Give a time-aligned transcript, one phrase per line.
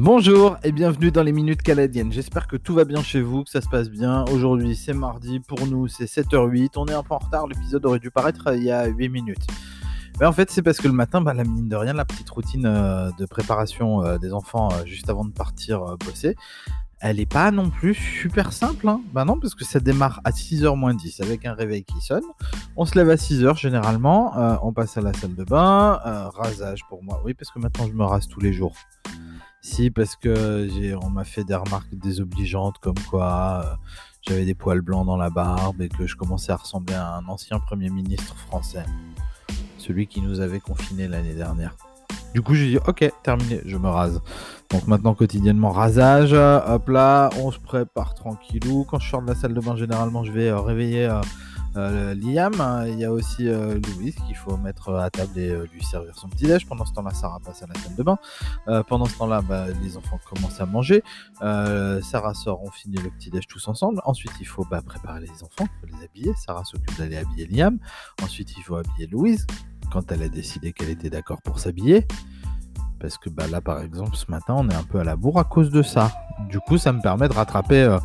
[0.00, 2.12] Bonjour et bienvenue dans les Minutes Canadiennes.
[2.12, 4.24] J'espère que tout va bien chez vous, que ça se passe bien.
[4.32, 6.74] Aujourd'hui c'est mardi, pour nous c'est 7h08.
[6.76, 9.44] On est un peu en retard, l'épisode aurait dû paraître il y a 8 minutes.
[10.20, 12.30] Mais en fait c'est parce que le matin, bah, la mine de rien, la petite
[12.30, 16.36] routine euh, de préparation euh, des enfants euh, juste avant de partir bosser,
[17.00, 18.88] elle est pas non plus super simple.
[18.88, 19.00] Hein.
[19.12, 22.22] Bah non, parce que ça démarre à 6h moins 10 avec un réveil qui sonne.
[22.76, 26.00] On se lève à 6h généralement, on passe à la salle de bain,
[26.36, 27.20] rasage pour moi.
[27.24, 28.76] Oui, parce que maintenant je me rase tous les jours.
[29.94, 30.68] Parce que
[31.02, 33.76] on m'a fait des remarques désobligeantes comme quoi euh,
[34.22, 37.26] j'avais des poils blancs dans la barbe et que je commençais à ressembler à un
[37.26, 38.84] ancien Premier ministre français.
[39.76, 41.76] Celui qui nous avait confinés l'année dernière.
[42.34, 44.20] Du coup, j'ai dit, ok, terminé, je me rase.
[44.70, 46.32] Donc maintenant, quotidiennement, rasage.
[46.34, 48.84] Hop là, on se prépare tranquillou.
[48.84, 51.08] Quand je sors de la salle de bain, généralement, je vais euh, réveiller
[51.78, 52.52] euh, Liam,
[52.88, 56.16] il y a aussi euh, Louis qu'il faut mettre à table et euh, lui servir
[56.16, 56.66] son petit déj.
[56.66, 58.18] Pendant ce temps-là, Sarah passe à la salle de bain.
[58.88, 61.02] pendant ce temps-là, bah, les enfants commencent à manger.
[61.40, 64.00] Sarah sort, on finit le petit déj tous ensemble.
[64.04, 66.32] Ensuite, il faut bah, préparer les enfants, il faut les habiller.
[66.36, 67.78] Sarah s'occupe d'aller habiller Liam.
[68.22, 69.46] Ensuite, il faut habiller Louise
[69.92, 72.06] quand elle a décidé qu'elle était d'accord pour s'habiller.
[72.98, 75.38] Parce que bah, là, par exemple, ce matin, on est un peu à la bourre
[75.38, 76.10] à cause de ça.
[76.48, 77.98] Du coup, ça me permet de rattraper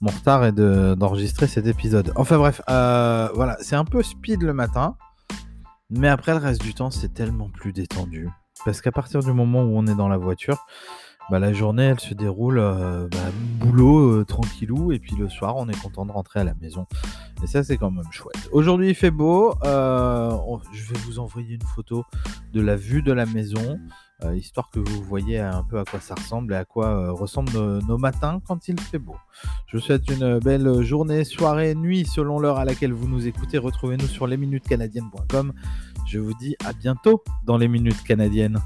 [0.00, 2.12] mon retard est d'enregistrer cet épisode.
[2.16, 4.96] Enfin bref, euh, voilà, c'est un peu speed le matin,
[5.90, 8.28] mais après le reste du temps, c'est tellement plus détendu.
[8.64, 10.64] Parce qu'à partir du moment où on est dans la voiture,
[11.30, 13.18] bah, la journée, elle se déroule euh, bah,
[13.58, 16.86] boulot euh, tranquillou, et puis le soir, on est content de rentrer à la maison.
[17.42, 18.48] Et ça, c'est quand même chouette.
[18.52, 19.54] Aujourd'hui, il fait beau.
[19.62, 22.04] je vais vous envoyer une photo
[22.52, 23.78] de la vue de la maison.
[24.22, 27.12] Euh, histoire que vous voyez un peu à quoi ça ressemble et à quoi euh,
[27.12, 29.16] ressemblent nos, matins quand il fait beau.
[29.66, 33.58] Je vous souhaite une belle journée, soirée, nuit selon l'heure à laquelle vous nous écoutez.
[33.58, 35.52] Retrouvez-nous sur lesminutescanadiennes.com.
[36.06, 38.60] Je vous dis à bientôt dans les minutes canadiennes.